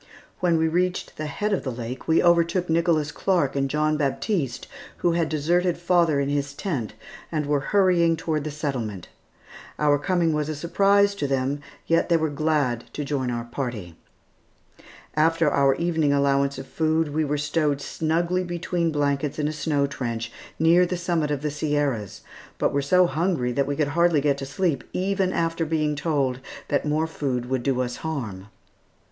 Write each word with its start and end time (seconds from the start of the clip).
When 0.39 0.57
we 0.57 0.67
reached 0.67 1.17
the 1.17 1.27
head 1.27 1.53
of 1.53 1.63
the 1.63 1.71
lake, 1.71 2.07
we 2.07 2.23
overtook 2.23 2.67
Nicholas 2.71 3.11
Clark 3.11 3.55
and 3.55 3.69
John 3.69 3.97
Baptiste 3.97 4.67
who 5.05 5.11
had 5.11 5.29
deserted 5.29 5.77
father 5.77 6.19
in 6.19 6.27
his 6.27 6.55
tent 6.55 6.95
and 7.31 7.45
were 7.45 7.59
hurrying 7.69 8.15
toward 8.17 8.43
the 8.43 8.49
settlement. 8.49 9.09
Our 9.77 9.99
coming 9.99 10.33
was 10.33 10.49
a 10.49 10.55
surprise 10.55 11.13
to 11.13 11.27
them, 11.27 11.59
yet 11.85 12.09
they 12.09 12.17
were 12.17 12.31
glad 12.31 12.85
to 12.93 13.05
join 13.05 13.29
our 13.29 13.43
party. 13.43 13.95
After 15.13 15.51
our 15.51 15.75
evening 15.75 16.11
allowance 16.13 16.57
of 16.57 16.65
food 16.65 17.13
we 17.13 17.23
were 17.23 17.37
stowed 17.37 17.79
snugly 17.79 18.43
between 18.43 18.91
blankets 18.91 19.37
in 19.37 19.47
a 19.47 19.53
snow 19.53 19.85
trench 19.85 20.31
near 20.57 20.83
the 20.83 20.97
summit 20.97 21.29
of 21.29 21.43
the 21.43 21.51
Sierras, 21.51 22.21
but 22.57 22.73
were 22.73 22.81
so 22.81 23.05
hungry 23.05 23.51
that 23.51 23.67
we 23.67 23.75
could 23.75 23.89
hardly 23.89 24.19
get 24.19 24.39
to 24.39 24.47
sleep, 24.47 24.83
even 24.93 25.31
after 25.31 25.63
being 25.63 25.95
told 25.95 26.39
that 26.69 26.87
more 26.87 27.05
food 27.05 27.45
would 27.51 27.61
do 27.61 27.81
us 27.81 27.97
harm. 27.97 28.47